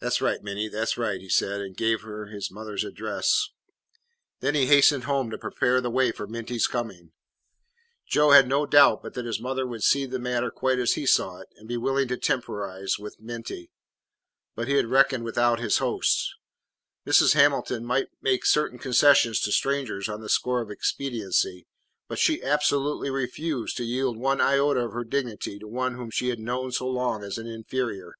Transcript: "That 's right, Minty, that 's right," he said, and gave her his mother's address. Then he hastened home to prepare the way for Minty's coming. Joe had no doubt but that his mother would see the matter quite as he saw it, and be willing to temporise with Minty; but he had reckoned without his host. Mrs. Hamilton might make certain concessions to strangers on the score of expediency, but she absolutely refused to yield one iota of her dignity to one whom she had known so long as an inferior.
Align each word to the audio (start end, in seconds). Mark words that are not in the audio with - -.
"That 0.00 0.12
's 0.12 0.20
right, 0.20 0.42
Minty, 0.42 0.66
that 0.70 0.88
's 0.88 0.96
right," 0.98 1.20
he 1.20 1.28
said, 1.28 1.60
and 1.60 1.76
gave 1.76 2.00
her 2.00 2.26
his 2.26 2.50
mother's 2.50 2.82
address. 2.82 3.50
Then 4.40 4.56
he 4.56 4.66
hastened 4.66 5.04
home 5.04 5.30
to 5.30 5.38
prepare 5.38 5.80
the 5.80 5.88
way 5.88 6.10
for 6.10 6.26
Minty's 6.26 6.66
coming. 6.66 7.12
Joe 8.08 8.32
had 8.32 8.48
no 8.48 8.66
doubt 8.66 9.04
but 9.04 9.14
that 9.14 9.24
his 9.24 9.38
mother 9.38 9.64
would 9.64 9.84
see 9.84 10.04
the 10.04 10.18
matter 10.18 10.50
quite 10.50 10.80
as 10.80 10.94
he 10.94 11.06
saw 11.06 11.38
it, 11.38 11.48
and 11.56 11.68
be 11.68 11.76
willing 11.76 12.08
to 12.08 12.16
temporise 12.16 12.98
with 12.98 13.20
Minty; 13.20 13.70
but 14.56 14.66
he 14.66 14.74
had 14.74 14.86
reckoned 14.86 15.22
without 15.22 15.60
his 15.60 15.78
host. 15.78 16.34
Mrs. 17.06 17.34
Hamilton 17.34 17.84
might 17.86 18.08
make 18.20 18.44
certain 18.44 18.80
concessions 18.80 19.38
to 19.42 19.52
strangers 19.52 20.08
on 20.08 20.20
the 20.22 20.28
score 20.28 20.60
of 20.60 20.72
expediency, 20.72 21.68
but 22.08 22.18
she 22.18 22.42
absolutely 22.42 23.10
refused 23.10 23.76
to 23.76 23.84
yield 23.84 24.16
one 24.18 24.40
iota 24.40 24.80
of 24.80 24.92
her 24.92 25.04
dignity 25.04 25.56
to 25.60 25.68
one 25.68 25.94
whom 25.94 26.10
she 26.10 26.30
had 26.30 26.40
known 26.40 26.72
so 26.72 26.88
long 26.88 27.22
as 27.22 27.38
an 27.38 27.46
inferior. 27.46 28.16